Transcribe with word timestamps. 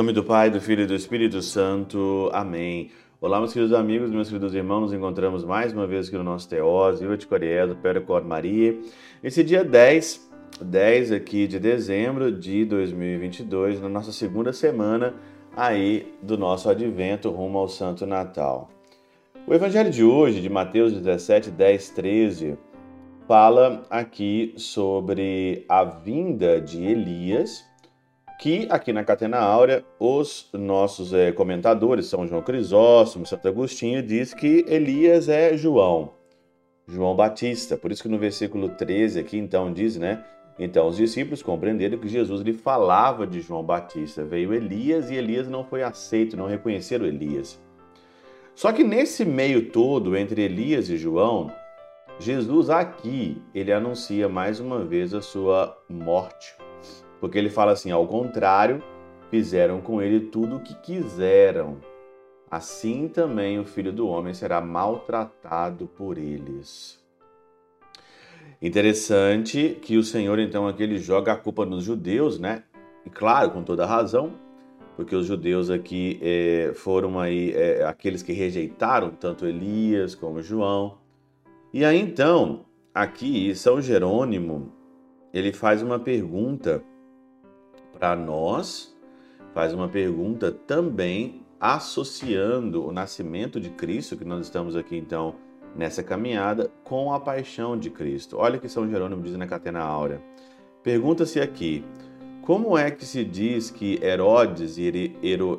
nome 0.00 0.14
do 0.14 0.24
Pai, 0.24 0.48
do 0.48 0.62
Filho 0.62 0.84
e 0.84 0.86
do 0.86 0.94
Espírito 0.94 1.42
Santo. 1.42 2.30
Amém. 2.32 2.90
Olá, 3.20 3.38
meus 3.38 3.52
queridos 3.52 3.74
amigos, 3.74 4.10
meus 4.10 4.28
queridos 4.28 4.54
irmãos, 4.54 4.80
nos 4.80 4.92
encontramos 4.94 5.44
mais 5.44 5.74
uma 5.74 5.86
vez 5.86 6.08
aqui 6.08 6.16
no 6.16 6.24
nosso 6.24 6.48
Teós, 6.48 7.00
Viva 7.00 7.18
de 7.18 7.26
Coriés, 7.26 7.70
Percor 7.82 8.24
Maria. 8.24 8.78
Esse 9.22 9.44
dia 9.44 9.62
10, 9.62 10.32
10 10.62 11.12
aqui 11.12 11.46
de 11.46 11.58
dezembro 11.58 12.32
de 12.32 12.64
2022, 12.64 13.82
na 13.82 13.90
nossa 13.90 14.10
segunda 14.10 14.54
semana 14.54 15.16
aí 15.54 16.10
do 16.22 16.38
nosso 16.38 16.70
advento 16.70 17.28
rumo 17.28 17.58
ao 17.58 17.68
Santo 17.68 18.06
Natal. 18.06 18.70
O 19.46 19.52
evangelho 19.52 19.90
de 19.90 20.02
hoje, 20.02 20.40
de 20.40 20.48
Mateus 20.48 20.94
17, 20.94 21.50
10, 21.50 21.90
13, 21.90 22.58
fala 23.28 23.82
aqui 23.90 24.54
sobre 24.56 25.66
a 25.68 25.84
vinda 25.84 26.58
de 26.58 26.86
Elias 26.86 27.68
que 28.40 28.66
aqui 28.70 28.90
na 28.90 29.04
Catena 29.04 29.38
Áurea, 29.38 29.84
os 29.98 30.48
nossos 30.54 31.12
é, 31.12 31.30
comentadores, 31.30 32.06
São 32.06 32.26
João 32.26 32.40
Crisóstomo, 32.40 33.26
Santo 33.26 33.46
Agostinho, 33.46 34.02
diz 34.02 34.32
que 34.32 34.64
Elias 34.66 35.28
é 35.28 35.54
João, 35.58 36.14
João 36.88 37.14
Batista. 37.14 37.76
Por 37.76 37.92
isso 37.92 38.02
que 38.02 38.08
no 38.08 38.18
versículo 38.18 38.70
13 38.70 39.20
aqui, 39.20 39.36
então, 39.36 39.70
diz, 39.70 39.98
né? 39.98 40.24
Então 40.58 40.88
os 40.88 40.96
discípulos 40.96 41.42
compreenderam 41.42 41.98
que 41.98 42.08
Jesus 42.08 42.40
lhe 42.40 42.54
falava 42.54 43.26
de 43.26 43.42
João 43.42 43.62
Batista. 43.62 44.24
Veio 44.24 44.54
Elias 44.54 45.10
e 45.10 45.16
Elias 45.16 45.46
não 45.46 45.62
foi 45.62 45.82
aceito, 45.82 46.34
não 46.34 46.46
reconheceram 46.46 47.04
Elias. 47.04 47.60
Só 48.54 48.72
que 48.72 48.82
nesse 48.82 49.22
meio 49.22 49.70
todo, 49.70 50.16
entre 50.16 50.40
Elias 50.40 50.88
e 50.88 50.96
João, 50.96 51.52
Jesus 52.18 52.70
aqui, 52.70 53.36
ele 53.54 53.70
anuncia 53.70 54.30
mais 54.30 54.60
uma 54.60 54.82
vez 54.82 55.12
a 55.12 55.20
sua 55.20 55.76
morte 55.90 56.54
porque 57.20 57.38
ele 57.38 57.50
fala 57.50 57.72
assim: 57.72 57.90
ao 57.90 58.06
contrário, 58.06 58.82
fizeram 59.30 59.80
com 59.80 60.00
ele 60.00 60.20
tudo 60.20 60.56
o 60.56 60.60
que 60.60 60.74
quiseram. 60.74 61.78
Assim 62.50 63.06
também 63.06 63.60
o 63.60 63.64
filho 63.64 63.92
do 63.92 64.08
homem 64.08 64.34
será 64.34 64.60
maltratado 64.60 65.86
por 65.86 66.18
eles. 66.18 66.98
Interessante 68.60 69.78
que 69.80 69.96
o 69.96 70.02
Senhor, 70.02 70.38
então, 70.38 70.66
aqui 70.66 70.82
ele 70.82 70.98
joga 70.98 71.32
a 71.32 71.36
culpa 71.36 71.64
nos 71.64 71.84
judeus, 71.84 72.38
né? 72.38 72.64
E 73.06 73.10
claro, 73.10 73.52
com 73.52 73.62
toda 73.62 73.86
razão, 73.86 74.34
porque 74.96 75.16
os 75.16 75.26
judeus 75.26 75.70
aqui 75.70 76.18
é, 76.20 76.72
foram 76.74 77.18
aí 77.18 77.52
é, 77.52 77.84
aqueles 77.84 78.22
que 78.22 78.32
rejeitaram 78.32 79.10
tanto 79.10 79.46
Elias 79.46 80.14
como 80.14 80.42
João. 80.42 80.98
E 81.72 81.84
aí 81.84 81.98
então, 81.98 82.66
aqui 82.94 83.54
São 83.54 83.80
Jerônimo, 83.80 84.72
ele 85.32 85.52
faz 85.52 85.80
uma 85.82 85.98
pergunta 85.98 86.82
para 88.00 88.16
nós, 88.16 88.96
faz 89.52 89.74
uma 89.74 89.86
pergunta 89.86 90.50
também 90.50 91.42
associando 91.60 92.86
o 92.86 92.90
nascimento 92.90 93.60
de 93.60 93.68
Cristo, 93.68 94.16
que 94.16 94.24
nós 94.24 94.46
estamos 94.46 94.74
aqui 94.74 94.96
então 94.96 95.34
nessa 95.76 96.02
caminhada, 96.02 96.72
com 96.82 97.12
a 97.12 97.20
paixão 97.20 97.78
de 97.78 97.90
Cristo. 97.90 98.38
Olha 98.38 98.56
o 98.56 98.60
que 98.60 98.68
São 98.68 98.88
Jerônimo 98.88 99.22
diz 99.22 99.36
na 99.36 99.46
Catena 99.46 99.80
Áurea. 99.80 100.22
Pergunta-se 100.82 101.38
aqui: 101.38 101.84
como 102.40 102.76
é 102.76 102.90
que 102.90 103.04
se 103.04 103.22
diz 103.22 103.70
que 103.70 104.02
Herodes 104.02 104.78
e 104.78 105.14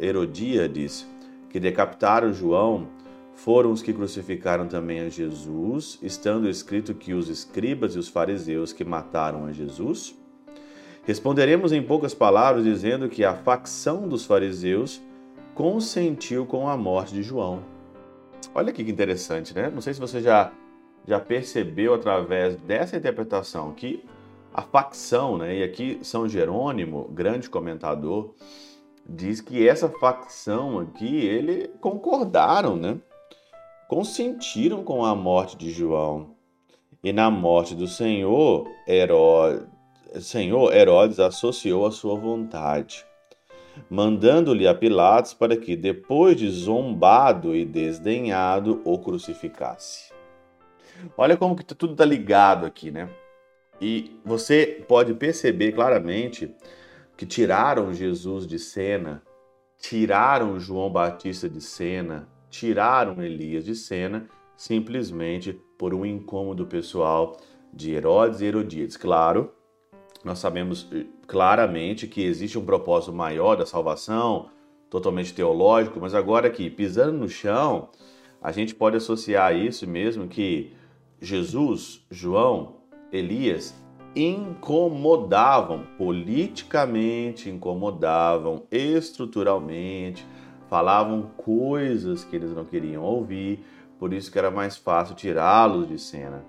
Herodíades, 0.00 1.08
que 1.48 1.60
decapitaram 1.60 2.32
João, 2.32 2.88
foram 3.32 3.70
os 3.70 3.80
que 3.80 3.92
crucificaram 3.92 4.66
também 4.66 5.00
a 5.00 5.08
Jesus, 5.08 6.00
estando 6.02 6.48
escrito 6.48 6.94
que 6.94 7.14
os 7.14 7.28
escribas 7.28 7.94
e 7.94 7.98
os 7.98 8.08
fariseus 8.08 8.72
que 8.72 8.84
mataram 8.84 9.46
a 9.46 9.52
Jesus? 9.52 10.16
Responderemos 11.06 11.70
em 11.70 11.82
poucas 11.82 12.14
palavras 12.14 12.64
dizendo 12.64 13.10
que 13.10 13.24
a 13.24 13.34
facção 13.34 14.08
dos 14.08 14.24
fariseus 14.24 15.02
consentiu 15.54 16.46
com 16.46 16.66
a 16.66 16.78
morte 16.78 17.12
de 17.12 17.22
João. 17.22 17.62
Olha 18.54 18.72
que 18.72 18.80
interessante, 18.80 19.54
né? 19.54 19.70
Não 19.70 19.82
sei 19.82 19.92
se 19.92 20.00
você 20.00 20.22
já, 20.22 20.50
já 21.06 21.20
percebeu 21.20 21.92
através 21.92 22.56
dessa 22.56 22.96
interpretação 22.96 23.72
que 23.72 24.02
a 24.52 24.62
facção, 24.62 25.36
né? 25.36 25.58
E 25.58 25.62
aqui 25.62 25.98
São 26.02 26.26
Jerônimo, 26.26 27.06
grande 27.12 27.50
comentador, 27.50 28.32
diz 29.06 29.42
que 29.42 29.68
essa 29.68 29.90
facção 29.90 30.78
aqui, 30.78 31.26
ele 31.26 31.68
concordaram, 31.82 32.76
né? 32.76 32.96
Consentiram 33.88 34.82
com 34.82 35.04
a 35.04 35.14
morte 35.14 35.54
de 35.54 35.70
João. 35.70 36.30
E 37.02 37.12
na 37.12 37.30
morte 37.30 37.74
do 37.74 37.86
Senhor, 37.86 38.66
Herodes 38.88 39.73
Senhor 40.20 40.74
Herodes 40.74 41.18
associou 41.18 41.86
a 41.86 41.90
sua 41.90 42.14
vontade, 42.14 43.04
mandando-lhe 43.90 44.66
a 44.68 44.74
Pilatos 44.74 45.34
para 45.34 45.56
que, 45.56 45.76
depois 45.76 46.36
de 46.36 46.48
zombado 46.48 47.54
e 47.54 47.64
desdenhado, 47.64 48.80
o 48.84 48.98
crucificasse. 48.98 50.12
Olha 51.16 51.36
como 51.36 51.56
que 51.56 51.64
tudo 51.64 51.92
está 51.92 52.04
ligado 52.04 52.64
aqui, 52.64 52.90
né? 52.90 53.08
E 53.80 54.20
você 54.24 54.84
pode 54.86 55.12
perceber 55.14 55.72
claramente 55.72 56.54
que 57.16 57.26
tiraram 57.26 57.92
Jesus 57.92 58.46
de 58.46 58.58
cena, 58.58 59.22
tiraram 59.78 60.58
João 60.60 60.90
Batista 60.90 61.48
de 61.48 61.60
cena, 61.60 62.28
tiraram 62.48 63.20
Elias 63.20 63.64
de 63.64 63.74
cena, 63.74 64.28
simplesmente 64.56 65.52
por 65.76 65.92
um 65.92 66.06
incômodo 66.06 66.66
pessoal 66.66 67.36
de 67.72 67.92
Herodes 67.92 68.40
e 68.40 68.46
Herodíades. 68.46 68.96
Claro 68.96 69.52
nós 70.24 70.38
sabemos 70.38 70.88
eh, 70.92 71.04
claramente 71.26 72.06
que 72.06 72.22
existe 72.22 72.58
um 72.58 72.64
propósito 72.64 73.12
maior 73.12 73.56
da 73.56 73.66
salvação, 73.66 74.48
totalmente 74.88 75.34
teológico, 75.34 76.00
mas 76.00 76.14
agora 76.14 76.46
aqui, 76.46 76.70
pisando 76.70 77.18
no 77.18 77.28
chão, 77.28 77.90
a 78.40 78.50
gente 78.50 78.74
pode 78.74 78.96
associar 78.96 79.54
isso 79.54 79.86
mesmo 79.86 80.26
que 80.28 80.72
Jesus, 81.20 82.04
João, 82.10 82.76
Elias 83.12 83.74
incomodavam 84.14 85.84
politicamente, 85.98 87.50
incomodavam 87.50 88.64
estruturalmente, 88.70 90.24
falavam 90.68 91.30
coisas 91.36 92.24
que 92.24 92.36
eles 92.36 92.52
não 92.52 92.64
queriam 92.64 93.02
ouvir, 93.02 93.64
por 93.98 94.12
isso 94.12 94.30
que 94.30 94.38
era 94.38 94.50
mais 94.50 94.76
fácil 94.76 95.16
tirá-los 95.16 95.88
de 95.88 95.98
cena. 95.98 96.44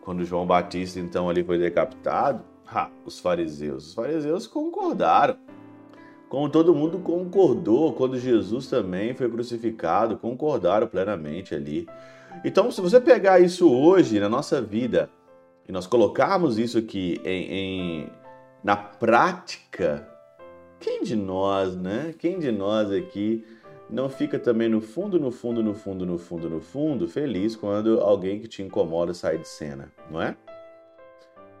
Quando 0.00 0.24
João 0.24 0.46
Batista 0.46 0.98
então 0.98 1.28
ali 1.28 1.44
foi 1.44 1.58
decapitado, 1.58 2.42
Ha, 2.74 2.90
os 3.04 3.18
fariseus. 3.18 3.88
Os 3.88 3.94
fariseus 3.94 4.46
concordaram. 4.46 5.36
Como 6.28 6.48
todo 6.48 6.74
mundo 6.74 6.98
concordou 6.98 7.92
quando 7.92 8.18
Jesus 8.18 8.66
também 8.66 9.14
foi 9.14 9.28
crucificado, 9.28 10.16
concordaram 10.16 10.86
plenamente 10.86 11.54
ali. 11.54 11.86
Então, 12.42 12.70
se 12.70 12.80
você 12.80 12.98
pegar 12.98 13.40
isso 13.40 13.70
hoje 13.70 14.18
na 14.18 14.28
nossa 14.28 14.60
vida 14.60 15.10
e 15.68 15.72
nós 15.72 15.86
colocarmos 15.86 16.58
isso 16.58 16.78
aqui 16.78 17.20
em, 17.24 17.52
em 17.52 18.10
na 18.64 18.76
prática, 18.76 20.08
quem 20.80 21.02
de 21.02 21.14
nós, 21.14 21.76
né? 21.76 22.14
Quem 22.18 22.38
de 22.38 22.50
nós 22.50 22.90
aqui 22.90 23.44
não 23.90 24.08
fica 24.08 24.38
também 24.38 24.68
no 24.68 24.80
fundo, 24.80 25.20
no 25.20 25.30
fundo, 25.30 25.62
no 25.62 25.74
fundo, 25.74 26.06
no 26.06 26.18
fundo, 26.18 26.48
no 26.48 26.60
fundo, 26.60 27.06
feliz 27.06 27.54
quando 27.54 28.00
alguém 28.00 28.40
que 28.40 28.48
te 28.48 28.62
incomoda 28.62 29.12
sai 29.12 29.36
de 29.36 29.46
cena, 29.46 29.92
não 30.10 30.22
é? 30.22 30.34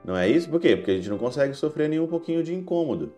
Não 0.04 0.16
é 0.16 0.28
isso? 0.28 0.48
Por 0.48 0.60
quê? 0.60 0.76
Porque 0.76 0.90
a 0.90 0.94
gente 0.94 1.08
não 1.08 1.18
consegue 1.18 1.54
sofrer 1.54 1.88
nem 1.88 2.00
um 2.00 2.06
pouquinho 2.06 2.42
de 2.42 2.54
incômodo. 2.54 3.12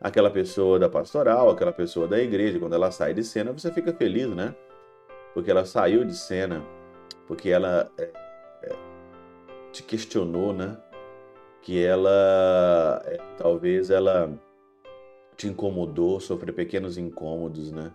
Aquela 0.00 0.30
pessoa 0.30 0.78
da 0.78 0.88
pastoral, 0.88 1.50
aquela 1.50 1.72
pessoa 1.72 2.06
da 2.06 2.18
igreja, 2.18 2.58
quando 2.58 2.74
ela 2.74 2.90
sai 2.90 3.12
de 3.12 3.22
cena, 3.24 3.52
você 3.52 3.72
fica 3.72 3.92
feliz, 3.92 4.28
né? 4.28 4.54
Porque 5.34 5.50
ela 5.50 5.64
saiu 5.64 6.04
de 6.04 6.14
cena, 6.16 6.64
porque 7.26 7.50
ela 7.50 7.90
é, 7.98 8.10
é, 8.62 8.76
te 9.72 9.82
questionou, 9.82 10.52
né? 10.52 10.76
Que 11.62 11.84
ela, 11.84 13.02
é, 13.04 13.18
talvez 13.36 13.90
ela 13.90 14.32
te 15.36 15.46
incomodou, 15.46 16.20
sofrer 16.20 16.52
pequenos 16.52 16.96
incômodos, 16.96 17.70
né? 17.70 17.92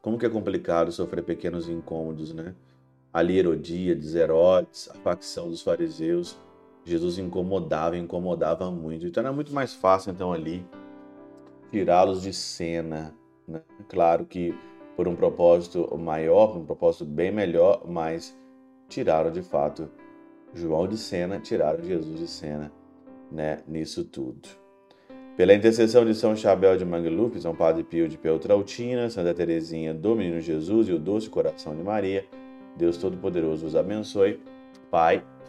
Como 0.00 0.18
que 0.18 0.26
é 0.26 0.28
complicado 0.28 0.90
sofrer 0.90 1.22
pequenos 1.22 1.68
incômodos, 1.68 2.34
né? 2.34 2.54
Ali 3.12 3.38
Herodíades, 3.38 4.14
Herodes, 4.14 4.90
a 4.90 4.94
facção 4.94 5.48
dos 5.48 5.62
fariseus, 5.62 6.36
Jesus 6.84 7.18
incomodava, 7.18 7.96
incomodava 7.96 8.70
muito. 8.70 9.06
Então 9.06 9.22
era 9.22 9.32
muito 9.32 9.52
mais 9.52 9.74
fácil, 9.74 10.12
então, 10.12 10.32
ali 10.32 10.64
tirá-los 11.70 12.22
de 12.22 12.32
cena. 12.32 13.14
Né? 13.46 13.60
Claro 13.88 14.24
que 14.26 14.54
por 14.96 15.08
um 15.08 15.16
propósito 15.16 15.96
maior, 15.98 16.56
um 16.56 16.64
propósito 16.64 17.04
bem 17.04 17.32
melhor, 17.32 17.82
mas 17.86 18.36
tiraram 18.88 19.30
de 19.30 19.42
fato 19.42 19.88
João 20.54 20.86
de 20.86 20.98
cena, 20.98 21.38
tiraram 21.38 21.82
Jesus 21.82 22.18
de 22.18 22.28
cena 22.28 22.70
né? 23.30 23.62
nisso 23.66 24.04
tudo. 24.04 24.48
Pela 25.36 25.54
intercessão 25.54 26.04
de 26.04 26.14
São 26.14 26.36
Chabel 26.36 26.76
de 26.76 26.84
Mangluf, 26.84 27.40
São 27.40 27.54
Padre 27.54 27.82
Pio 27.82 28.06
de 28.06 28.18
Peltrautina, 28.18 29.08
Santa 29.08 29.32
Teresinha 29.32 29.94
do 29.94 30.14
Menino 30.14 30.40
Jesus 30.40 30.88
e 30.88 30.92
o 30.92 30.98
Doce 30.98 31.30
Coração 31.30 31.74
de 31.74 31.82
Maria, 31.82 32.26
Deus 32.76 32.98
Todo-Poderoso 32.98 33.66
os 33.66 33.74
abençoe. 33.74 34.40
Pai, 34.90 35.24